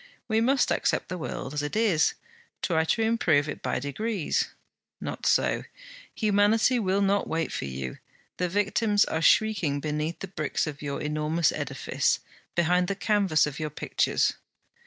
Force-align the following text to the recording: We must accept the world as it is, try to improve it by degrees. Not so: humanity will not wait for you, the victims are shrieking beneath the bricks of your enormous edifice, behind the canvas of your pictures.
We 0.27 0.41
must 0.41 0.71
accept 0.71 1.09
the 1.09 1.17
world 1.19 1.53
as 1.53 1.61
it 1.61 1.75
is, 1.75 2.15
try 2.63 2.85
to 2.85 3.03
improve 3.03 3.47
it 3.47 3.61
by 3.61 3.77
degrees. 3.77 4.47
Not 4.99 5.27
so: 5.27 5.61
humanity 6.15 6.79
will 6.79 7.03
not 7.03 7.27
wait 7.27 7.51
for 7.51 7.65
you, 7.65 7.99
the 8.37 8.49
victims 8.49 9.05
are 9.05 9.21
shrieking 9.21 9.79
beneath 9.79 10.17
the 10.17 10.27
bricks 10.27 10.65
of 10.65 10.81
your 10.81 10.99
enormous 11.03 11.51
edifice, 11.51 12.19
behind 12.55 12.87
the 12.87 12.95
canvas 12.95 13.45
of 13.45 13.59
your 13.59 13.69
pictures. 13.69 14.33